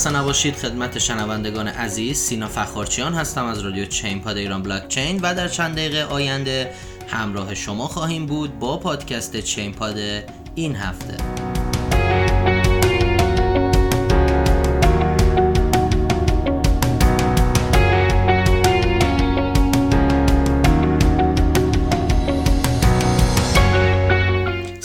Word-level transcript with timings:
خسته 0.00 0.10
نباشید. 0.10 0.56
خدمت 0.56 0.98
شنوندگان 0.98 1.68
عزیز 1.68 2.18
سینا 2.18 2.48
فخارچیان 2.48 3.14
هستم 3.14 3.44
از 3.44 3.60
رادیو 3.60 3.84
چین 3.84 4.20
پاد 4.20 4.36
ایران 4.36 4.62
بلاک 4.62 4.88
چین 4.88 5.20
و 5.22 5.34
در 5.34 5.48
چند 5.48 5.74
دقیقه 5.74 6.04
آینده 6.04 6.72
همراه 7.08 7.54
شما 7.54 7.88
خواهیم 7.88 8.26
بود 8.26 8.58
با 8.58 8.76
پادکست 8.76 9.40
چین 9.40 9.72
پاد 9.72 9.96
این 10.54 10.76
هفته. 10.76 11.49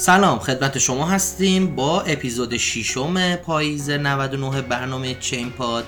سلام 0.06 0.40
خدمت 0.40 0.78
شما 0.78 1.06
هستیم 1.06 1.76
با 1.76 2.02
اپیزود 2.02 2.58
ششم 2.58 3.36
پاییز 3.36 3.90
99 3.90 4.62
برنامه 4.62 5.16
چین 5.16 5.50
پاد. 5.50 5.86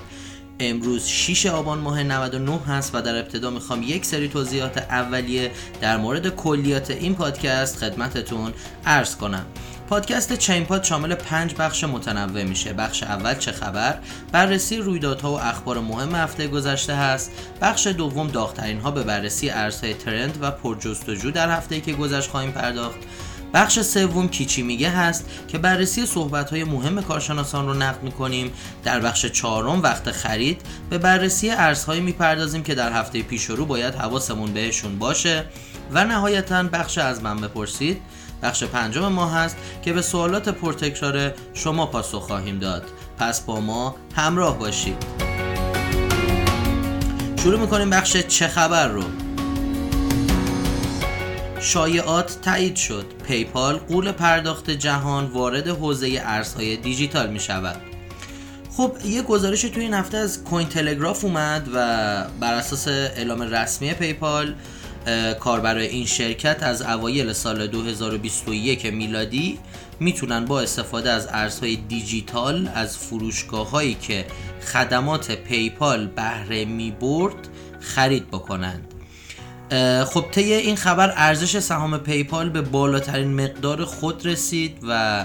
امروز 0.60 1.06
6 1.06 1.46
آبان 1.46 1.78
ماه 1.78 2.02
99 2.02 2.58
هست 2.58 2.94
و 2.94 3.02
در 3.02 3.18
ابتدا 3.18 3.50
می‌خوام 3.50 3.82
یک 3.82 4.04
سری 4.04 4.28
توضیحات 4.28 4.78
اولیه 4.78 5.50
در 5.80 5.96
مورد 5.96 6.28
کلیات 6.28 6.90
این 6.90 7.14
پادکست 7.14 7.76
خدمتتون 7.76 8.52
عرض 8.86 9.16
کنم. 9.16 9.46
پادکست 9.88 10.32
چین 10.32 10.64
پاد 10.64 10.84
شامل 10.84 11.14
پنج 11.14 11.54
بخش 11.58 11.84
متنوع 11.84 12.42
میشه. 12.42 12.72
بخش 12.72 13.02
اول 13.02 13.34
چه 13.34 13.52
خبر؟ 13.52 13.98
بررسی 14.32 14.76
رویدادها 14.76 15.32
و 15.32 15.40
اخبار 15.40 15.80
مهم 15.80 16.14
هفته 16.14 16.48
گذشته 16.48 16.94
هست. 16.94 17.30
بخش 17.60 17.86
دوم 17.86 18.28
داغترین 18.28 18.80
ها 18.80 18.90
به 18.90 19.02
بررسی 19.02 19.50
ارزهای 19.50 19.94
ترند 19.94 20.38
و 20.40 20.50
پرجستجو 20.50 21.30
در 21.30 21.56
هفته 21.56 21.80
که 21.80 21.92
گذشت 21.92 22.30
خواهیم 22.30 22.52
پرداخت. 22.52 22.98
بخش 23.54 23.80
سوم 23.80 24.28
کیچی 24.28 24.62
میگه 24.62 24.90
هست 24.90 25.26
که 25.48 25.58
بررسی 25.58 26.06
صحبت 26.06 26.50
های 26.50 26.64
مهم 26.64 27.02
کارشناسان 27.02 27.66
رو 27.66 27.74
نقد 27.74 28.02
می‌کنیم. 28.02 28.52
در 28.84 29.00
بخش 29.00 29.26
چهارم 29.26 29.82
وقت 29.82 30.10
خرید 30.10 30.62
به 30.90 30.98
بررسی 30.98 31.50
ارزهایی 31.50 32.00
می‌پردازیم 32.00 32.62
که 32.62 32.74
در 32.74 32.92
هفته 32.92 33.22
پیش 33.22 33.44
رو 33.44 33.66
باید 33.66 33.94
حواسمون 33.94 34.52
بهشون 34.52 34.98
باشه. 34.98 35.44
و 35.92 36.04
نهایتا 36.04 36.62
بخش 36.62 36.98
از 36.98 37.22
من 37.22 37.40
بپرسید. 37.40 38.00
بخش 38.42 38.64
پنجم 38.64 39.08
ما 39.08 39.26
هست 39.30 39.56
که 39.82 39.92
به 39.92 40.02
سوالات 40.02 40.48
پرتکرار 40.48 41.32
شما 41.54 41.86
پاسخ 41.86 42.26
خواهیم 42.26 42.58
داد. 42.58 42.84
پس 43.18 43.40
با 43.40 43.60
ما 43.60 43.96
همراه 44.16 44.58
باشید. 44.58 44.96
شروع 47.42 47.60
می‌کنیم 47.60 47.90
بخش 47.90 48.16
چه 48.16 48.48
خبر 48.48 48.88
رو. 48.88 49.02
شایعات 51.60 52.38
تایید 52.42 52.76
شد. 52.76 53.06
پیپال 53.26 53.76
قول 53.76 54.12
پرداخت 54.12 54.70
جهان 54.70 55.24
وارد 55.26 55.68
حوزه 55.68 56.22
ارزهای 56.24 56.76
دیجیتال 56.76 57.30
می 57.30 57.40
شود. 57.40 57.80
خب 58.76 58.92
یه 59.04 59.22
گزارش 59.22 59.62
توی 59.62 59.82
این 59.82 59.94
هفته 59.94 60.16
از 60.16 60.44
کوین 60.44 60.68
تلگراف 60.68 61.24
اومد 61.24 61.68
و 61.74 61.76
بر 62.40 62.54
اساس 62.54 62.88
اعلام 62.88 63.42
رسمی 63.42 63.94
پیپال 63.94 64.54
کاربرای 65.40 65.86
این 65.86 66.06
شرکت 66.06 66.62
از 66.62 66.82
اوایل 66.82 67.32
سال 67.32 67.66
2021 67.66 68.86
میلادی 68.86 69.58
می‌تونن 70.00 70.44
با 70.44 70.60
استفاده 70.60 71.10
از 71.10 71.28
ارزهای 71.30 71.76
دیجیتال 71.76 72.70
از 72.74 72.98
فروشگاه 72.98 73.70
هایی 73.70 73.94
که 73.94 74.26
خدمات 74.72 75.32
پیپال 75.32 76.06
بهره 76.06 76.64
می 76.64 76.90
برد 76.90 77.48
خرید 77.80 78.28
بکنند. 78.30 78.94
خب 80.04 80.24
طی 80.30 80.52
این 80.52 80.76
خبر 80.76 81.12
ارزش 81.16 81.58
سهام 81.58 81.98
پیپال 81.98 82.48
به 82.48 82.62
بالاترین 82.62 83.34
مقدار 83.44 83.84
خود 83.84 84.26
رسید 84.26 84.78
و 84.88 85.24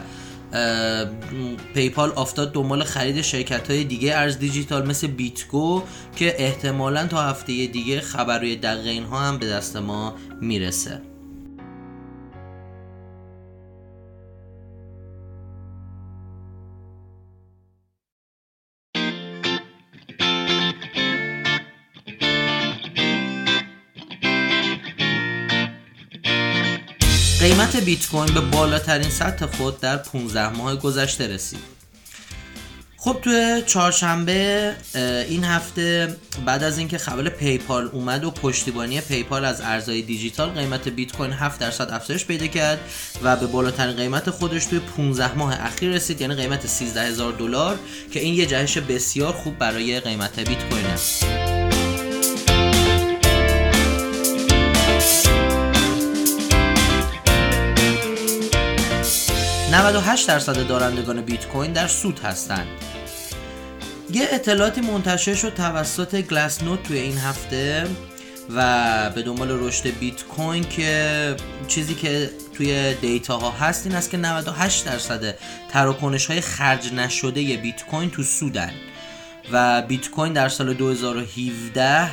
پیپال 1.74 2.14
افتاد 2.18 2.52
دنبال 2.52 2.84
خرید 2.84 3.22
شرکت 3.22 3.72
های 3.72 3.84
دیگه 3.84 4.18
ارز 4.18 4.38
دیجیتال 4.38 4.88
مثل 4.88 5.08
بیتگو 5.08 5.84
که 6.16 6.36
احتمالا 6.44 7.08
تا 7.08 7.22
هفته 7.22 7.66
دیگه 7.66 8.02
خبرهای 8.02 8.56
دقیق 8.56 8.88
اینها 8.88 9.20
هم 9.20 9.38
به 9.38 9.50
دست 9.50 9.78
ما 9.78 10.16
می‌رسه. 10.42 11.02
بیت 27.86 28.08
کوین 28.08 28.34
به 28.34 28.42
بالاترین 28.42 29.10
سطح 29.10 29.46
خود 29.46 29.80
در 29.80 29.98
15 29.98 30.50
ماه 30.50 30.76
گذشته 30.76 31.28
رسید. 31.28 31.74
خب 32.98 33.18
توی 33.22 33.64
چهارشنبه 33.68 34.72
این 35.30 35.44
هفته 35.44 36.16
بعد 36.46 36.64
از 36.64 36.78
اینکه 36.78 36.98
خبر 36.98 37.30
پیپال 37.30 37.90
اومد 37.94 38.24
و 38.24 38.32
پشتیبانی 38.32 39.02
پیپال 39.02 39.46
از 39.46 39.62
ارزهای 39.62 40.02
دیجیتال 40.02 40.50
قیمت 40.50 40.88
بیت 40.88 41.16
کوین 41.16 41.32
7 41.32 41.60
درصد 41.60 41.90
افزایش 41.92 42.26
پیدا 42.26 42.48
کرد 42.48 42.80
و 43.24 43.36
به 43.36 43.48
بالاترین 43.48 43.96
قیمت 43.96 44.30
خودش 44.30 44.66
توی 44.66 44.80
15 44.80 45.38
ماه 45.38 45.66
اخیر 45.66 45.90
رسید 45.90 46.22
یعنی 46.22 46.36
قیمت 46.36 46.68
13 46.68 47.02
هزار 47.02 47.34
دلار 47.34 47.80
که 48.12 48.20
این 48.20 48.34
یه 48.34 48.46
جهش 48.46 48.78
بسیار 48.78 49.34
خوب 49.34 49.58
برای 49.58 50.00
قیمت 50.00 50.40
بیت 50.40 50.70
کوین 50.70 50.86
است. 50.86 51.53
98 59.74 60.28
درصد 60.28 60.68
دارندگان 60.68 61.22
بیت 61.22 61.48
کوین 61.48 61.74
در 61.74 61.88
سود 61.88 62.20
هستند. 62.20 62.68
یه 64.12 64.28
اطلاعاتی 64.32 64.82
منتشر 64.82 65.36
شد 65.36 65.54
توسط 65.54 66.22
گلاس 66.22 66.64
نوت 66.64 66.84
توی 66.84 66.98
این 66.98 67.18
هفته 67.18 67.88
و 68.56 69.10
به 69.10 69.22
دنبال 69.22 69.52
رشد 69.52 69.88
بیت 70.00 70.24
کوین 70.24 70.64
که 70.64 71.36
چیزی 71.68 71.96
که 71.96 72.30
توی 72.58 72.94
دیتا 72.94 73.38
ها 73.38 73.52
هست 73.52 73.88
این 73.88 73.96
است 73.96 74.12
که 74.12 74.18
98 74.18 74.86
درصد 74.86 75.36
تراکنش 75.70 76.26
های 76.26 76.42
خرج 76.42 76.94
نشده 76.94 77.58
بیت 77.58 77.86
کوین 77.86 78.10
تو 78.10 78.24
سودن 78.24 78.72
و 79.52 79.82
بیت 79.82 80.10
کوین 80.10 80.34
در 80.34 80.50
سال 80.50 80.74
2017 80.74 82.12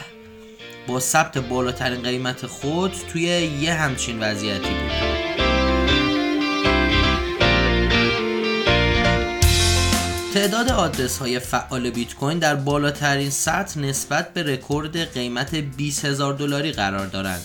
با 0.86 1.00
ثبت 1.00 1.38
بالاترین 1.38 2.02
قیمت 2.02 2.46
خود 2.46 2.92
توی 3.12 3.22
یه 3.60 3.74
همچین 3.74 4.20
وضعیتی 4.20 4.70
بود 4.70 4.89
تعداد 10.34 10.68
آدرس 10.68 11.18
های 11.18 11.38
فعال 11.38 11.90
بیت 11.90 12.14
کوین 12.14 12.38
در 12.38 12.54
بالاترین 12.54 13.30
سطح 13.30 13.80
نسبت 13.80 14.34
به 14.34 14.42
رکورد 14.42 15.12
قیمت 15.12 15.54
20 15.54 16.04
هزار 16.04 16.34
دلاری 16.34 16.72
قرار 16.72 17.06
دارند. 17.06 17.42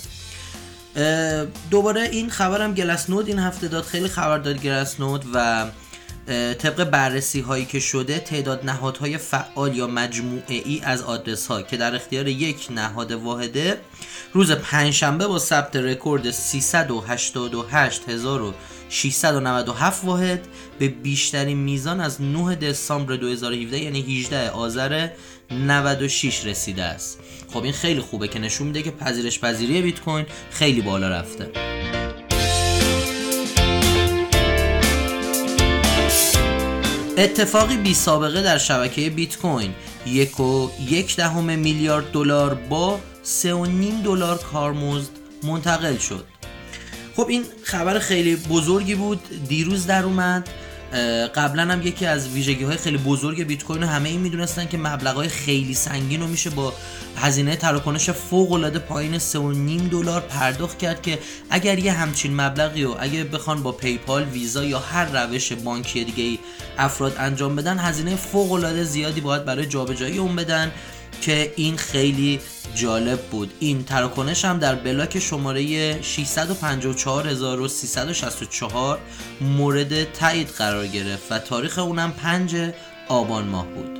دوباره 1.69 2.01
این 2.01 2.29
خبرم 2.29 2.73
گلس 2.73 3.09
نود 3.09 3.27
این 3.27 3.39
هفته 3.39 3.67
داد 3.67 3.83
خیلی 3.83 4.07
خبر 4.07 4.37
داد 4.37 4.61
گلس 4.61 4.99
نود 4.99 5.25
و 5.33 5.65
طبق 6.53 6.83
بررسی 6.83 7.41
هایی 7.41 7.65
که 7.65 7.79
شده 7.79 8.19
تعداد 8.19 8.65
نهادهای 8.65 9.17
فعال 9.17 9.75
یا 9.75 9.87
مجموعه 9.87 10.61
ای 10.65 10.81
از 10.83 11.01
آدرس 11.01 11.47
ها 11.47 11.61
که 11.61 11.77
در 11.77 11.95
اختیار 11.95 12.27
یک 12.27 12.67
نهاد 12.71 13.11
واحده 13.11 13.81
روز 14.33 14.51
پنجشنبه 14.51 15.27
با 15.27 15.39
ثبت 15.39 15.75
رکورد 15.75 16.31
388697 18.95 20.03
واحد 20.05 20.47
به 20.79 20.87
بیشترین 20.87 21.57
میزان 21.57 22.01
از 22.01 22.21
9 22.21 22.55
دسامبر 22.55 23.15
2017 23.15 23.79
یعنی 23.79 24.01
18 24.01 24.49
آذر 24.49 25.09
96 25.51 26.45
رسیده 26.45 26.83
است. 26.83 27.19
خب 27.53 27.63
این 27.63 27.73
خیلی 27.73 27.99
خوبه 27.99 28.27
که 28.27 28.39
نشون 28.39 28.67
میده 28.67 28.81
که 28.81 28.91
پذیرش 28.91 29.39
پذیری 29.39 29.81
بیت 29.81 29.99
کوین 29.99 30.25
خیلی 30.51 30.81
بالا 30.81 31.09
رفته. 31.09 31.51
اتفاقی 37.17 37.77
بی 37.77 37.93
سابقه 37.93 38.41
در 38.41 38.57
شبکه 38.57 39.09
بیت 39.09 39.37
کوین 39.37 39.75
یک 40.05 40.39
و 40.39 40.69
یک 40.89 41.15
دهم 41.15 41.59
میلیارد 41.59 42.11
دلار 42.11 42.53
با 42.53 42.99
سه 43.23 43.53
و 43.53 43.65
نیم 43.65 44.01
دلار 44.01 44.37
کارمزد 44.37 45.11
منتقل 45.43 45.97
شد. 45.97 46.34
خب 47.15 47.27
این 47.29 47.43
خبر 47.63 47.99
خیلی 47.99 48.35
بزرگی 48.35 48.95
بود. 48.95 49.47
دیروز 49.47 49.87
در 49.87 50.03
اومد. 50.03 50.49
قبلا 51.35 51.63
هم 51.63 51.81
یکی 51.81 52.05
از 52.05 52.29
ویژگی 52.29 52.63
های 52.63 52.77
خیلی 52.77 52.97
بزرگ 52.97 53.43
بیت 53.43 53.63
کوین 53.63 53.83
همه 53.83 54.09
این 54.09 54.19
می‌دونستن 54.21 54.67
که 54.67 54.77
مبلغ 54.77 55.15
های 55.15 55.27
خیلی 55.27 55.73
سنگین 55.73 56.21
رو 56.21 56.27
میشه 56.27 56.49
با 56.49 56.73
هزینه 57.17 57.55
تراکنش 57.55 58.09
فوق 58.09 58.51
العاده 58.51 58.79
پایین 58.79 59.19
3.5 59.19 59.91
دلار 59.91 60.21
پرداخت 60.21 60.77
کرد 60.79 61.01
که 61.01 61.19
اگر 61.49 61.79
یه 61.79 61.91
همچین 61.91 62.41
مبلغی 62.41 62.83
رو 62.83 62.95
اگه 62.99 63.23
بخوان 63.23 63.63
با 63.63 63.71
پیپال 63.71 64.23
ویزا 64.23 64.63
یا 64.63 64.79
هر 64.79 65.05
روش 65.05 65.53
بانکی 65.53 66.03
دیگه 66.03 66.23
ای 66.23 66.39
افراد 66.77 67.15
انجام 67.19 67.55
بدن 67.55 67.79
هزینه 67.79 68.15
فوق 68.15 68.51
العاده 68.51 68.83
زیادی 68.83 69.21
باید 69.21 69.45
برای 69.45 69.65
جابجایی 69.65 70.17
اون 70.17 70.35
بدن. 70.35 70.71
که 71.21 71.53
این 71.55 71.77
خیلی 71.77 72.39
جالب 72.75 73.21
بود. 73.21 73.53
این 73.59 73.83
تراکنش 73.83 74.45
هم 74.45 74.59
در 74.59 74.75
بلاک 74.75 75.19
شماره 75.19 76.01
654364 76.01 78.99
مورد 79.41 80.11
تایید 80.11 80.47
قرار 80.47 80.87
گرفت 80.87 81.31
و 81.31 81.39
تاریخ 81.39 81.79
اونم 81.79 82.11
5 82.11 82.55
آبان 83.07 83.47
ماه 83.47 83.67
بود. 83.67 83.99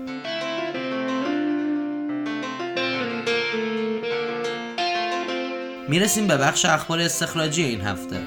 می‌رسیم 5.90 6.28
به 6.28 6.38
بخش 6.38 6.66
اخبار 6.66 7.00
استخراجی 7.00 7.64
این 7.64 7.82
هفته. 7.82 8.20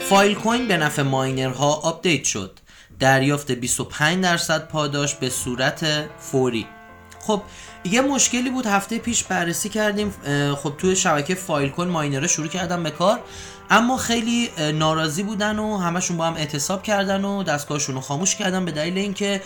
Filecoin 0.00 0.68
به 0.68 0.76
نفع 0.76 1.02
ماینرها 1.02 1.72
آپدیت 1.72 2.24
شد. 2.24 2.58
دریافت 3.02 3.52
25 3.52 4.22
درصد 4.22 4.68
پاداش 4.68 5.14
به 5.14 5.30
صورت 5.30 5.86
فوری. 6.18 6.66
خب 7.20 7.42
یه 7.84 8.00
مشکلی 8.00 8.50
بود. 8.50 8.66
هفته 8.66 8.98
پیش 8.98 9.24
بررسی 9.24 9.68
کردیم. 9.68 10.14
خب 10.62 10.72
توی 10.78 10.96
شبکه 10.96 11.34
Filecoin 11.34 11.88
ماینرها 11.88 12.26
شروع 12.26 12.48
کردن 12.48 12.82
به 12.82 12.90
کار. 12.90 13.20
اما 13.70 13.96
خیلی 13.96 14.50
ناراضی 14.74 15.22
بودن 15.22 15.58
و 15.58 15.78
همشون 15.78 16.16
با 16.16 16.26
هم 16.26 16.34
اعتصاب 16.34 16.82
کردن 16.82 17.24
و 17.24 17.42
دستگاهشون 17.42 17.94
رو 17.94 18.00
خاموش 18.00 18.36
کردن 18.36 18.64
به 18.64 18.70
دلیل 18.70 18.98
اینکه 18.98 19.42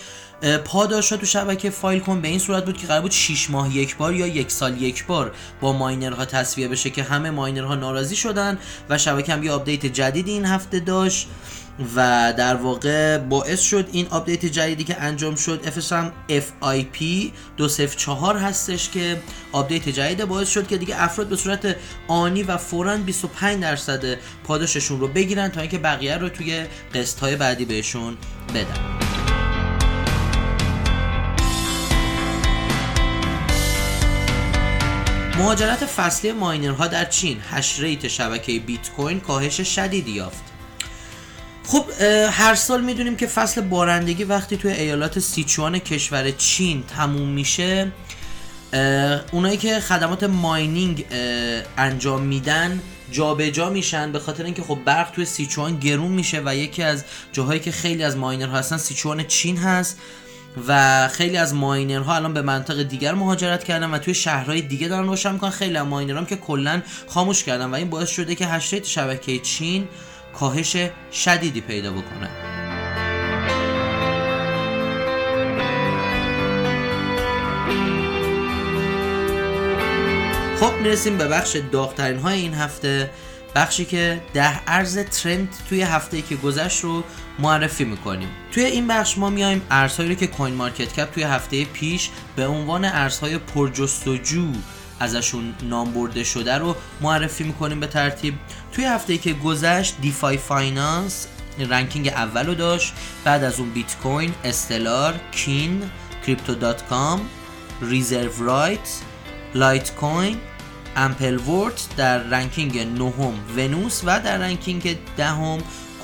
پاداش 0.65 1.09
تو 1.09 1.25
شبکه 1.25 1.69
Filecoin 1.69 2.21
به 2.21 2.27
این 2.27 2.39
صورت 2.39 2.65
بود 2.65 2.77
که 2.77 2.87
قرار 2.87 3.01
بود 3.01 3.11
6 3.11 3.49
ماه 3.49 3.75
یک 3.75 3.97
بار 3.97 4.13
یا 4.13 4.27
یک 4.27 4.51
سال 4.51 4.81
یک 4.81 5.05
بار 5.05 5.31
با 5.61 5.73
ماینرها 5.73 6.25
تسویه 6.25 6.67
بشه 6.67 6.89
که 6.89 7.03
همه 7.03 7.29
ماینرها 7.29 7.75
ناراضی 7.75 8.15
شدن 8.15 8.57
و 8.89 8.97
شبکه 8.97 9.33
هم 9.33 9.43
یه 9.43 9.51
آپدیت 9.51 9.85
جدیدی 9.85 10.31
این 10.31 10.45
هفته 10.45 10.79
داشت. 10.79 11.27
و 11.95 12.33
در 12.37 12.55
واقع 12.55 13.17
باعث 13.17 13.61
شد 13.61 13.89
این 13.91 14.07
آپدیت 14.07 14.45
جدیدی 14.45 14.83
که 14.83 15.01
انجام 15.01 15.35
شد 15.35 15.65
FSM 15.65 16.31
FIP 16.31 17.03
204 17.57 18.37
هستش 18.37 18.89
که 18.89 19.21
آپدیت 19.51 19.89
جدید 19.89 20.25
باعث 20.25 20.49
شد 20.49 20.67
که 20.67 20.77
دیگه 20.77 21.03
افراد 21.03 21.27
به 21.27 21.35
صورت 21.35 21.75
آنی 22.07 22.43
و 22.43 22.57
فورا 22.57 22.97
25 22.97 23.61
درصد 23.61 24.17
پاداششون 24.43 24.99
رو 24.99 25.07
بگیرن 25.07 25.49
تا 25.49 25.61
اینکه 25.61 25.77
بقیه 25.77 26.17
رو 26.17 26.29
توی 26.29 26.65
قسط 26.95 27.19
های 27.19 27.35
بعدی 27.35 27.65
بهشون 27.65 28.17
بدن. 28.49 29.07
مهاجرت 35.37 35.85
فصلی 35.85 36.31
ماینرها 36.31 36.87
در 36.87 37.05
چین 37.05 37.37
hash 37.51 37.79
rate 37.79 38.07
شبکه 38.07 38.59
بیت 38.59 38.91
کوین 38.91 39.19
کاهش 39.19 39.61
شدیدی 39.61 40.11
یافت. 40.11 40.56
خب 41.67 41.85
هر 42.31 42.55
سال 42.55 42.81
می‌دونیم 42.81 43.15
که 43.15 43.27
فصل 43.27 43.61
بارندگی 43.61 44.23
وقتی 44.23 44.57
توی 44.57 44.71
ایالات 44.71 45.19
سیچوان 45.19 45.79
کشور 45.79 46.31
چین 46.31 46.83
تموم 46.83 47.29
میشه 47.29 47.91
اونایی 49.31 49.57
که 49.57 49.79
خدمات 49.79 50.23
ماینینگ 50.23 51.05
انجام 51.77 52.21
میدن 52.21 52.81
جابجا 53.11 53.69
میشن 53.69 54.11
به 54.11 54.19
خاطر 54.19 54.43
اینکه 54.43 54.61
خب 54.63 54.79
برق 54.85 55.11
توی 55.11 55.25
سیچوان 55.25 55.79
گرون 55.79 56.11
میشه 56.11 56.41
و 56.45 56.55
یکی 56.55 56.83
از 56.83 57.03
جاهایی 57.31 57.59
که 57.59 57.71
خیلی 57.71 58.03
از 58.03 58.17
ماینر 58.17 58.47
هستن 58.47 58.77
سیچوان 58.77 59.23
چین 59.23 59.57
هست 59.57 59.97
و 60.67 61.07
خیلی 61.07 61.37
از 61.37 61.53
ماینرها 61.53 62.15
الان 62.15 62.33
به 62.33 62.41
منطقه 62.41 62.83
دیگر 62.83 63.13
مهاجرت 63.13 63.63
کردن 63.63 63.91
و 63.91 63.97
توی 63.97 64.13
شهرهای 64.13 64.61
دیگه 64.61 64.87
دارن 64.87 65.07
روشن 65.07 65.31
می‌کنن. 65.31 65.49
خیلی 65.49 65.77
از 65.77 65.85
ماینرها 65.85 66.25
که 66.25 66.35
کلا 66.35 66.81
خاموش 67.07 67.43
کردن 67.43 67.65
و 67.65 67.75
این 67.75 67.89
باعث 67.89 68.09
شده 68.09 68.35
که 68.35 68.45
هشت 68.45 68.85
شبکه 68.85 69.39
چین 69.39 69.87
کاهش 70.33 70.77
شدیدی 71.11 71.61
پیدا 71.61 71.91
بکنه. 71.91 72.29
خب 80.59 80.73
می‌رسیم 80.73 81.17
به 81.17 81.27
بخش 81.27 81.57
داغترین 81.71 82.19
های 82.19 82.39
این 82.39 82.53
هفته. 82.53 83.09
بخشی 83.55 83.85
که 83.85 84.21
ده 84.33 84.59
ارز 84.67 84.97
ترند 84.97 85.49
توی 85.69 85.81
هفته 85.81 86.21
که 86.21 86.35
گذشت 86.35 86.83
رو 86.83 87.03
معرفی 87.39 87.83
می‌کنیم. 87.83 88.29
توی 88.51 88.63
این 88.63 88.87
بخش 88.87 89.17
ما 89.17 89.29
میایم 89.29 89.61
ارزهایی 89.71 90.09
رو 90.09 90.15
که 90.15 90.27
CoinMarketCap 90.27 91.11
توی 91.11 91.23
هفته 91.23 91.65
پیش 91.65 92.09
به 92.35 92.47
عنوان 92.47 92.85
ارزهای 92.85 93.37
پرجستجو 93.37 94.51
ازشون 94.99 95.55
نام 95.63 95.93
برده 95.93 96.23
شده 96.23 96.57
رو 96.57 96.75
معرفی 97.01 97.43
می‌کنیم 97.43 97.79
به 97.79 97.87
ترتیب. 97.87 98.33
توی 98.71 98.85
هفته 98.85 99.17
که 99.17 99.33
گذشت 99.33 99.95
DeFi 100.01 100.37
Finance 100.37 101.27
ranking 101.69 102.07
اول 102.07 102.47
رو 102.47 102.55
داشت. 102.55 102.93
بعد 103.23 103.43
از 103.43 103.59
اون 103.59 103.69
بیت 103.69 103.95
کوین 103.95 104.33
Stellar 104.43 105.15
Kin 105.31 105.83
Crypto.com 106.25 107.21
Reserve 107.81 108.45
Rights 108.45 108.99
Litecoin 109.55 110.37
Ampleforth 110.95 111.87
در 111.97 112.17
ranking 112.17 112.79
نهم 112.79 113.33
Venus 113.57 114.01
و 114.05 114.19
در 114.19 114.37
ranking 114.37 114.97
دهم 115.17 115.57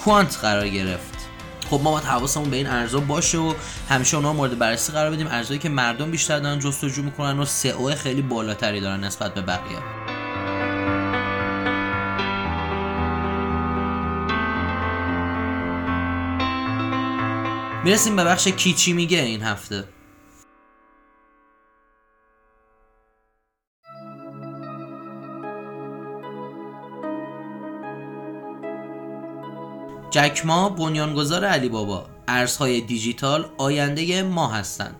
کوانت 0.04 0.38
قرار 0.38 0.69
گرفت. 0.69 1.12
خب 1.69 1.81
ما 1.83 1.92
باید 1.92 2.04
حواسمون 2.04 2.50
به 2.50 2.57
این 2.57 2.68
ارزا 2.68 3.00
باشه 3.00 3.38
و 3.38 3.54
همیشه 3.89 4.18
اونها 4.18 4.33
مورد 4.33 4.60
بررسی 4.60 4.94
قرار 4.94 5.12
بدیم. 5.12 5.27
ارزایی 5.27 5.60
که 5.60 5.69
مردم 5.69 6.12
بیشتر 6.12 6.39
دارن 6.39 6.60
جستجو 6.60 7.04
می‌کنن 7.04 7.39
و 7.39 7.45
سئو 7.45 7.95
خیلی 7.95 8.21
بالاتری 8.21 8.81
دارن 8.81 9.04
نسبت 9.04 9.33
به 9.33 9.42
بقیه. 9.42 9.80
می‌رسیم 17.83 18.16
به 18.16 18.24
بخش 18.24 18.48
کیچی 18.48 18.94
میگه 18.94 19.19
این 19.19 19.42
هفته. 19.42 19.83
جکما 30.13 30.69
بنیانگذار 30.69 31.45
علی 31.45 31.69
بابا. 31.69 32.06
ارزهای 32.27 32.81
دیجیتال 32.81 33.45
آینده 33.57 34.24
ما 34.24 34.48
هستند. 34.48 34.95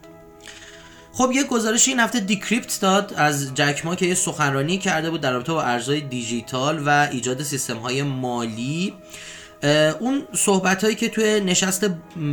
خب 1.12 1.32
یه 1.34 1.44
گزارش 1.44 1.88
این 1.88 2.00
هفته 2.00 2.20
دیکریپت 2.20 2.80
داد. 2.82 3.14
از 3.18 3.56
جکما 3.56 3.96
که 3.96 4.06
یه 4.06 4.16
سخنرانی 4.16 4.78
کرده 4.78 5.10
بود 5.10 5.22
در 5.22 5.32
رابطه 5.32 5.54
با 5.54 5.62
ارزهای 5.62 6.02
دیجیتال 6.02 6.84
و 6.86 7.08
ایجاد 7.12 7.44
سیستم 7.44 7.78
های 7.78 8.04
مالی 8.04 8.94
اون 10.00 10.24
صحبت 10.34 10.84
هایی 10.84 10.96
که 10.96 11.10
توی 11.10 11.40
نشست 11.40 11.86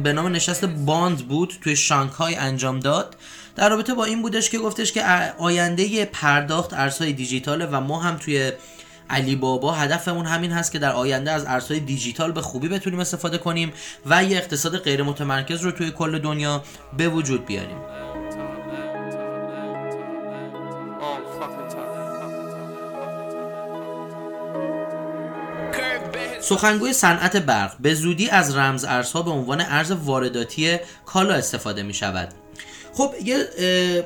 به 0.03 0.13
نام 0.13 0.27
نشست 0.27 0.65
باند 0.65 1.29
بود 1.29 1.55
توی 1.61 1.77
شانگهای 1.77 2.35
انجام 2.35 2.81
داد. 2.81 3.17
در 3.57 3.69
رابطه 3.69 3.95
با 3.95 4.05
این 4.05 4.23
بودش 4.23 4.51
که 4.51 4.59
گفتش 4.59 4.93
که 4.93 5.05
آینده 5.39 6.05
پرداخت 6.05 6.73
ارزهای 6.75 7.13
دیجیتاله 7.13 7.67
و 7.67 7.81
ما 7.81 8.01
هم 8.01 8.17
توی 8.17 8.53
علی 9.11 9.37
بابا 9.37 9.73
هدفمون 9.73 10.27
همین 10.27 10.53
هست 10.53 10.73
که 10.73 10.79
در 10.79 10.93
آینده 10.93 11.31
از 11.31 11.45
ارزهای 11.47 11.81
دیجیتال 11.81 12.33
به 12.33 12.43
خوبی 12.43 12.69
بتونیم 12.69 13.01
استفاده 13.01 13.39
کنیم 13.39 13.73
و 14.07 14.25
یه 14.25 14.37
اقتصاد 14.37 14.79
غیر 14.79 15.03
متمرکز 15.03 15.61
رو 15.61 15.71
توی 15.71 15.91
کل 15.91 16.19
دنیا 16.19 16.63
به 16.97 17.09
وجود 17.09 17.47
بیاریم. 17.47 17.79
سخنگوی 26.41 26.93
صنعت 26.93 27.37
برق 27.37 27.77
به 27.81 27.95
زودی 27.95 28.29
از 28.29 28.57
رمز 28.57 28.85
ارزها 28.85 29.23
به 29.23 29.31
عنوان 29.31 29.61
ارز 29.61 29.91
وارداتی 29.91 30.79
کالا 31.07 31.35
استفاده 31.35 31.83
می 31.83 31.95
شود. 31.95 32.29
خب 32.95 33.15
یه 33.25 33.49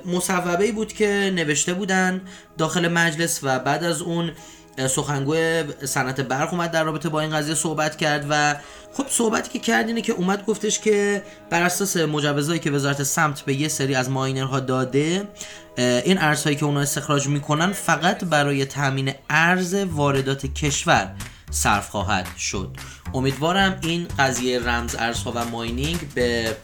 مصوبه 0.07 0.73
بود 0.73 0.93
که 0.93 1.33
نوشته 1.35 1.75
بودن 1.75 2.21
داخل 2.59 2.89
مجلس 2.89 3.41
و 3.43 3.59
بعد 3.59 3.85
از 3.85 4.03
اون 4.03 4.33
سخنگوی 4.77 5.65
صنعت 5.85 6.21
برق 6.21 6.53
اومد 6.53 6.71
در 6.71 6.85
رابطه 6.85 7.09
با 7.09 7.21
این 7.21 7.31
قضیه 7.31 7.55
صحبت 7.55 7.97
کرد 7.97 8.27
و 8.31 8.57
خب 8.93 9.07
صحبتی 9.09 9.51
که 9.51 9.59
کرد 9.59 9.87
اینه 9.89 10.03
که 10.03 10.13
اومد 10.13 10.47
گفتش 10.47 10.79
که 10.79 11.23
بر 11.51 11.63
اساس 11.63 11.97
مجوزهایی 11.97 12.61
که 12.61 12.71
وزارت 12.71 13.03
سمت 13.03 13.41
به 13.41 13.55
یه 13.55 13.69
سری 13.69 13.95
از 13.95 14.11
ماینرها 14.11 14.61
داده 14.61 15.29
این 15.77 16.19
ارزهایی 16.19 16.57
که 16.57 16.65
اونا 16.65 16.81
استخراج 16.81 17.29
می‌کنن 17.29 17.73
فقط 17.73 18.25
برای 18.25 18.65
تامین 18.65 19.13
ارز 19.31 19.75
واردات 19.75 20.47
کشور 20.47 21.15
صرف 21.51 21.89
خواهد 21.89 22.27
شد. 22.39 22.71
امیدوارم 23.15 23.79
این 23.83 24.09
قضیه 24.19 24.61
رمز 24.61 24.97
ارزها 24.99 25.33
و 25.35 25.45
ماینینگ 25.45 25.99
به 26.15 26.57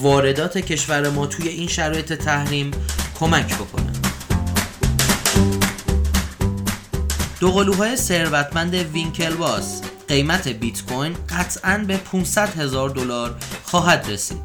واردات 0.00 0.58
کشور 0.58 1.10
ما 1.10 1.26
توی 1.26 1.48
این 1.48 1.68
شرایط 1.68 2.12
تحریم 2.12 2.70
کمک 3.20 3.54
بکنه. 3.54 3.87
دو 7.40 7.52
قلوهای 7.52 7.96
ثروتمند 7.96 8.74
وینکل 8.74 9.34
باس 9.34 9.80
قیمت 10.08 10.48
بیت 10.48 10.82
کوین 10.82 11.16
قطعا 11.28 11.84
به 11.88 11.96
500 11.96 12.48
هزار 12.60 12.90
دلار 12.90 13.36
خواهد 13.64 14.06
رسید. 14.08 14.38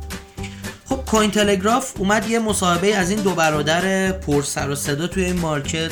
خب 0.86 0.96
کوین 0.96 1.32
تلگراف 1.32 1.94
اومد 1.98 2.30
یه 2.30 2.40
مصاحبه 2.40 2.96
از 2.96 3.10
این 3.10 3.20
دو 3.22 3.36
برادر 3.36 4.12
پر 4.12 4.42
سر 4.42 4.70
و 4.70 4.76
صدا 4.76 5.08
توی 5.08 5.24
این 5.24 5.40
مارکت 5.40 5.92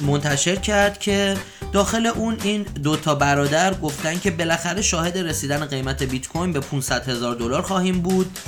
منتشر 0.00 0.56
کرد 0.56 0.98
که 0.98 1.36
داخل 1.72 2.06
اون 2.06 2.36
این 2.42 2.62
دو 2.62 2.96
تا 2.96 3.14
برادر 3.14 3.74
گفتن 3.74 4.18
که 4.18 4.30
بالاخره 4.30 4.82
شاهد 4.82 5.18
رسیدن 5.18 5.64
قیمت 5.64 6.02
بیت 6.02 6.28
کوین 6.28 6.52
به 6.52 6.60
500 6.60 7.08
هزار 7.08 7.34
دلار 7.34 7.62
خواهیم 7.62 8.00
بود 8.00 8.38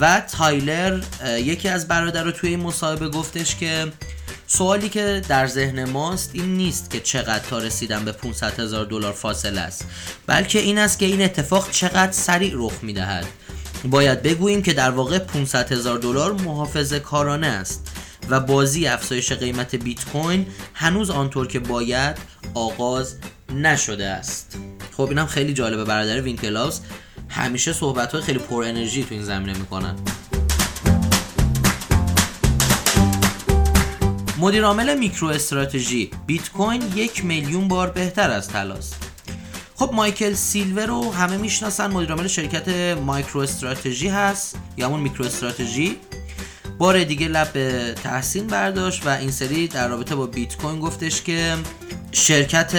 و 0.00 0.20
تایلر 0.20 1.02
یکی 1.24 1.68
از 1.68 1.88
برادر 1.88 2.22
رو 2.24 2.30
توی 2.30 2.50
این 2.50 2.60
مصاحبه 2.60 3.08
گفتش 3.08 3.56
که 3.56 3.86
سوالی 4.58 4.88
که 4.88 5.22
در 5.28 5.46
ذهن 5.46 5.90
ماست 5.90 6.30
این 6.32 6.56
نیست 6.56 6.90
که 6.90 7.00
چقدر 7.00 7.38
تا 7.38 7.58
رسیدن 7.58 8.04
به 8.04 8.12
500 8.12 8.60
هزار 8.60 8.84
دلار 8.84 9.12
فاصله 9.12 9.60
است 9.60 9.86
بلکه 10.26 10.58
این 10.58 10.78
است 10.78 10.98
که 10.98 11.06
این 11.06 11.22
اتفاق 11.22 11.70
چقدر 11.70 12.12
سریع 12.12 12.52
رخ 12.54 12.72
می‌دهد. 12.82 13.26
باید 13.84 14.22
بگوییم 14.22 14.62
که 14.62 14.72
در 14.72 14.90
واقع 14.90 15.18
500 15.18 15.72
هزار 15.72 15.98
دلار 15.98 16.32
محافظه 16.32 17.00
کارانه 17.00 17.46
است 17.46 17.90
و 18.30 18.40
بازی 18.40 18.86
افزایش 18.86 19.32
قیمت 19.32 19.74
بیت 19.74 20.04
کوین 20.04 20.46
هنوز 20.74 21.10
آنطور 21.10 21.46
که 21.46 21.58
باید 21.58 22.16
آغاز 22.54 23.14
نشده 23.54 24.06
است. 24.06 24.58
خب 24.96 25.08
اینم 25.08 25.26
خیلی 25.26 25.52
جالبه 25.52 25.84
برادر 25.84 26.20
وینکلاوس. 26.20 26.80
همیشه 27.28 27.72
صحبت 27.72 28.12
های 28.12 28.22
خیلی 28.22 28.38
پر 28.38 28.64
انرژی 28.64 29.04
تو 29.04 29.14
این 29.14 29.24
زمینه 29.24 29.58
می‌کنن. 29.58 29.94
مدیر 34.38 34.64
عامل 34.64 34.98
میکرو 34.98 35.28
استراتژی 35.28 36.10
بیت 36.26 36.48
کوین 36.48 36.82
یک 36.94 37.24
میلیون 37.24 37.68
بار 37.68 37.90
بهتر 37.90 38.30
از 38.30 38.48
طلاست. 38.48 38.96
خب 39.74 39.90
مایکل 39.92 40.34
سیلور 40.34 40.86
رو 40.86 41.12
همه 41.12 41.36
می‌شناسن. 41.36 41.86
مدیر 41.86 42.10
عامل 42.10 42.26
شرکت 42.26 42.68
مایکرو 42.98 43.40
استراتژی 43.40 44.08
هست 44.08 44.56
یا 44.76 44.86
همون 44.86 45.00
میکرو 45.00 45.24
استراتژی. 45.24 45.96
بار 46.78 47.04
دیگه 47.04 47.28
لب 47.28 47.52
تحسین 47.92 48.46
برداشت 48.46 49.06
و 49.06 49.08
این 49.08 49.30
سری 49.30 49.68
در 49.68 49.88
رابطه 49.88 50.14
با 50.14 50.26
بیت 50.26 50.56
کوین 50.56 50.80
گفتش 50.80 51.22
که 51.22 51.56
شرکت 52.12 52.72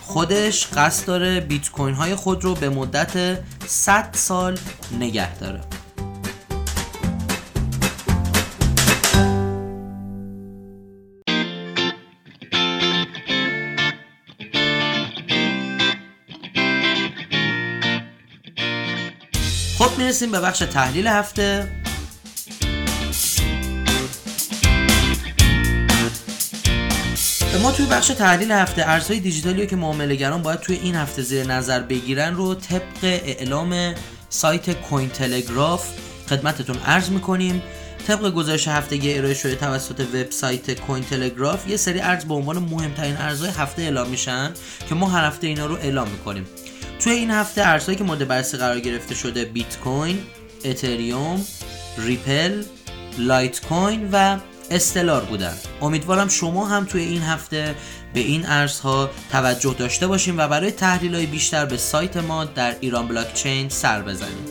خودش 0.00 0.66
قصد 0.66 1.06
داره 1.06 1.40
بیت 1.40 1.70
کوین 1.70 1.94
های 1.94 2.14
خود 2.14 2.44
رو 2.44 2.54
به 2.54 2.68
مدت 2.68 3.38
100 3.66 4.08
سال 4.12 4.58
نگه 5.00 5.38
داره. 5.38 5.60
می‌رسیم 19.98 20.30
به 20.30 20.40
بخش 20.40 20.58
تحلیل 20.58 21.06
هفته. 21.06 21.68
ما 27.62 27.72
توی 27.72 27.86
بخش 27.86 28.08
تحلیل 28.08 28.52
هفته 28.52 28.88
ارزهای 28.88 29.20
دیجیتالی 29.20 29.66
که 29.66 29.76
معاملهگران 29.76 30.42
باید 30.42 30.60
توی 30.60 30.76
این 30.76 30.94
هفته 30.94 31.22
زیر 31.22 31.46
نظر 31.46 31.80
بگیرن 31.80 32.34
رو 32.34 32.54
طبق 32.54 33.02
اعلام 33.02 33.94
سایت 34.28 34.70
کوین 34.70 35.08
تلگراف 35.08 35.88
خدمتتون 36.28 36.76
عرض 36.76 37.10
می‌کنیم. 37.10 37.62
طبق 38.06 38.30
گزارش 38.30 38.68
هفتگی 38.68 39.14
ارائه 39.14 39.34
شده 39.34 39.54
توسط 39.54 40.00
وبسایت 40.00 40.80
کوین 40.80 41.04
تلگراف 41.04 41.68
یه 41.68 41.76
سری 41.76 42.00
ارز 42.00 42.24
به 42.24 42.34
عنوان 42.34 42.58
مهمترین 42.58 43.16
ارزهای 43.16 43.50
هفته 43.50 43.82
اعلام 43.82 44.08
میشن 44.08 44.50
که 44.88 44.94
ما 44.94 45.08
هر 45.08 45.24
هفته 45.24 45.46
اینا 45.46 45.66
رو 45.66 45.74
اعلام 45.74 46.08
می‌کنیم. 46.08 46.46
توی 47.04 47.12
این 47.12 47.30
هفته 47.30 47.66
ارزهایی 47.66 47.98
که 47.98 48.04
مورد 48.04 48.28
بررسی 48.28 48.56
قرار 48.56 48.80
گرفته 48.80 49.14
شده 49.14 49.44
بیت 49.44 49.78
کوین، 49.78 50.18
اتریوم، 50.64 51.44
ریپل، 51.98 52.64
لایت 53.18 53.66
کوین 53.66 54.08
و 54.12 54.38
استلار 54.70 55.24
بودن. 55.24 55.54
امیدوارم 55.82 56.28
شما 56.28 56.66
هم 56.66 56.84
توی 56.84 57.02
این 57.02 57.22
هفته 57.22 57.74
به 58.14 58.20
این 58.20 58.46
ارزها 58.46 59.10
توجه 59.32 59.74
داشته 59.78 60.06
باشیم 60.06 60.38
و 60.38 60.48
برای 60.48 60.70
تحلیل 60.70 61.14
های 61.14 61.26
بیشتر 61.26 61.66
به 61.66 61.76
سایت 61.76 62.16
ما 62.16 62.44
در 62.44 62.76
ایران 62.80 63.08
بلاکچین 63.08 63.68
سر 63.68 64.02
بزنیم 64.02 64.46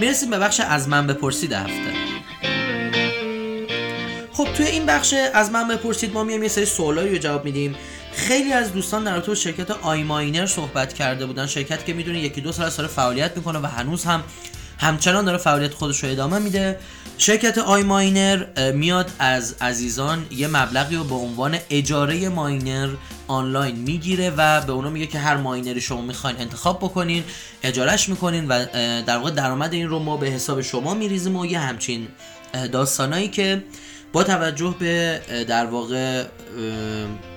می‌رسیم 0.00 0.30
به 0.30 0.38
بخش 0.38 0.60
از 0.60 0.88
من 0.88 1.06
بپرسید 1.06 1.52
هفته. 1.52 2.07
توی 4.58 4.66
این 4.66 4.86
بخش 4.86 5.14
از 5.34 5.50
من 5.50 5.68
بپرسید 5.68 6.12
ما 6.12 6.24
میایم 6.24 6.42
یه 6.42 6.48
سری 6.48 6.64
سوالایی 6.64 7.10
رو 7.10 7.18
جواب 7.18 7.44
میدیم. 7.44 7.76
خیلی 8.12 8.52
از 8.52 8.72
دوستان 8.72 9.04
در 9.04 9.14
رابطه 9.14 9.34
شرکت 9.34 9.70
iMiner 9.70 10.46
صحبت 10.46 10.92
کرده 10.92 11.26
بودن. 11.26 11.46
شرکت 11.46 11.84
که 11.84 11.92
می‌دونه 11.92 12.18
یکی 12.18 12.40
دو 12.40 12.52
سال 12.52 12.66
از 12.66 12.72
سال 12.72 12.86
فعالیت 12.86 13.36
می‌کنه 13.36 13.58
و 13.58 13.66
هنوز 13.66 14.04
هم 14.04 14.22
همچنان 14.78 15.24
داره 15.24 15.38
فعالیت 15.38 15.74
خودش 15.74 16.04
رو 16.04 16.10
ادامه 16.10 16.38
میده. 16.38 16.78
شرکت 17.18 17.58
iMiner 17.58 18.72
میاد 18.72 19.10
از 19.18 19.54
عزیزان 19.60 20.26
یه 20.30 20.48
مبلغی 20.48 20.96
رو 20.96 21.04
به 21.04 21.14
عنوان 21.14 21.58
اجاره 21.70 22.28
ماینر 22.28 22.88
آنلاین 23.28 23.76
می‌گیره 23.76 24.32
و 24.36 24.60
به 24.60 24.72
اونا 24.72 24.90
میگه 24.90 25.06
که 25.06 25.18
هر 25.18 25.36
ماینری 25.36 25.80
شما 25.80 26.02
می‌خواین 26.02 26.36
انتخاب 26.40 26.78
بکنین 26.78 27.24
اجارش 27.62 28.08
می‌کنین 28.08 28.48
و 28.48 28.64
در 29.06 29.16
واقع 29.16 29.30
درآمد 29.30 29.72
این 29.72 29.88
رو 29.88 29.98
ما 29.98 30.16
به 30.16 30.26
حساب 30.26 30.60
شما 30.60 30.94
میریزیم 30.94 31.36
و 31.36 31.46
یه 31.46 31.58
همچین 31.58 32.08
داستانایی 32.72 33.28
که 33.28 33.64
با 34.12 34.24
توجه 34.24 34.74
به 34.78 35.20
در 35.48 35.66
واقع 35.66 36.24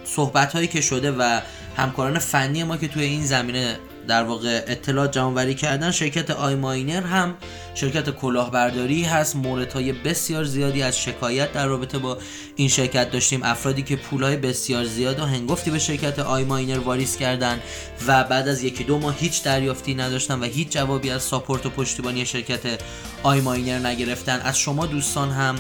صحبت 0.06 0.54
هایی 0.54 0.68
که 0.68 0.82
شده 0.82 1.12
و 1.12 1.42
همکاران 1.78 2.20
فنی 2.20 2.64
ما 2.64 2.78
که 2.78 2.88
توی 2.88 3.04
این 3.04 3.26
زمینه 3.26 3.78
در 4.08 4.24
واقع 4.24 4.64
اطلاعات 4.68 5.12
جمع‌آوری 5.12 5.56
کردن 5.56 5.92
شرکت 5.92 6.32
iMiner 6.32 7.02
هم 7.02 7.36
شرکت 7.76 8.10
کلاهبرداری 8.10 9.04
هست. 9.04 9.36
موردهای 9.36 9.92
بسیار 9.92 10.44
زیادی 10.44 10.84
از 10.84 11.00
شکایت 11.00 11.54
در 11.54 11.68
رابطه 11.68 11.98
با 11.98 12.18
این 12.56 12.68
شرکت 12.70 13.12
داشتیم. 13.12 13.44
افرادی 13.44 13.82
که 13.82 13.96
پولای 13.96 14.38
بسیار 14.38 14.86
زیاد 14.86 15.20
و 15.20 15.26
هنگفتی 15.26 15.72
به 15.72 15.80
شرکت 15.80 16.20
iMiner 16.20 16.80
واریز 16.80 17.18
کردن 17.18 17.60
و 18.08 18.24
بعد 18.24 18.48
از 18.48 18.64
یکی 18.64 18.84
دو 18.84 19.00
ماه 19.00 19.18
هیچ 19.18 19.44
دریافتی 19.44 19.94
نداشتن 19.94 20.40
و 20.40 20.44
هیچ 20.44 20.70
جوابی 20.70 21.10
از 21.10 21.24
support 21.24 21.66
و 21.66 21.70
پشتیبانی 21.70 22.26
شرکت 22.26 22.82
iMiner 23.24 23.88
نگرفتن. 23.88 24.40
از 24.40 24.60
شما 24.60 24.86
دوستان 24.86 25.32
هم 25.32 25.56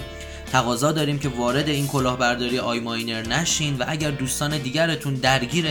تقاضا 0.51 0.91
داریم 0.91 1.19
که 1.19 1.29
وارد 1.29 1.69
این 1.69 1.87
کلاهبرداری 1.87 2.59
iMiner 2.59 3.27
نشین 3.27 3.77
و 3.77 3.85
اگر 3.87 4.11
دوستان 4.11 4.57
دیگرتون 4.57 5.13
درگیر 5.13 5.65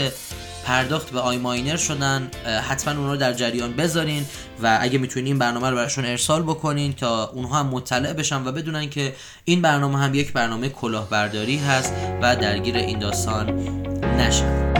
پرداخت 0.65 1.11
به 1.11 1.21
iMiner 1.21 1.77
شدن 1.77 2.31
حتما 2.69 2.95
اونها 2.95 3.13
رو 3.13 3.17
در 3.17 3.33
جریان 3.33 3.73
بذارین 3.73 4.25
و 4.63 4.79
اگه 4.81 4.99
می‌تونین 4.99 5.39
برنامه 5.39 5.71
رو 5.71 5.77
براشون 5.77 6.05
ارسال 6.05 6.43
بکنین 6.43 6.93
تا 6.93 7.29
اونها 7.29 7.59
هم 7.59 7.67
مطلع 7.67 8.13
بشن 8.13 8.45
و 8.45 8.53
بدونن 8.53 8.91
که 8.91 9.15
این 9.45 9.63
برنامه 9.63 9.99
هم 9.99 10.15
یک 10.15 10.33
برنامه 10.33 10.69
کلاهبرداری 10.69 11.57
هست 11.57 11.93
و 12.23 12.37
درگیر 12.37 12.77
این 12.77 12.99
داستان 12.99 13.51
نشن. 14.19 14.80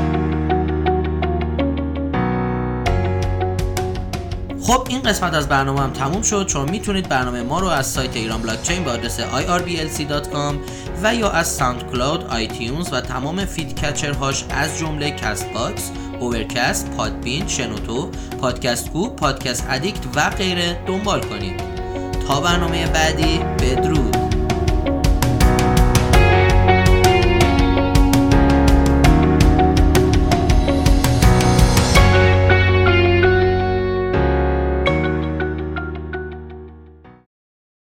خب 4.71 4.87
این 4.89 5.03
قسمت 5.03 5.35
از 5.35 5.49
برنامه 5.49 5.81
هم 5.81 5.91
تموم 5.93 6.23
شد 6.23 6.49
شما 6.49 6.65
می‌تونید 6.65 7.09
برنامه 7.09 7.43
ما 7.43 7.61
رو 7.61 7.67
از 7.67 7.87
سایت 7.87 8.17
ایران 8.17 8.43
بلاکچین 8.43 8.85
به 8.85 8.91
آدرس 8.91 9.21
irblc.com 9.21 10.55
و 11.03 11.15
یا 11.15 11.31
از 11.31 11.49
SoundCloud، 11.49 12.25
iTunes 12.25 12.93
و 12.93 13.01
تمام 13.01 13.45
feed 13.45 13.81
catcher 13.81 14.26
هاش 14.26 14.45
از 14.51 14.79
جمله 14.79 15.11
Castbox، 15.11 15.91
Overcast، 16.21 16.91
Podbean، 16.91 17.49
شنوتو، 17.49 18.11
پادکست 18.41 18.91
کو، 18.91 19.09
Podcast 19.09 19.67
Addict 19.71 20.01
و 20.15 20.31
غیره 20.31 20.85
دنبال 20.87 21.21
کنید. 21.21 21.61
تا 22.29 22.41
برنامه 22.41 22.87
بعدی 22.87 23.39
بدرود. 23.39 24.10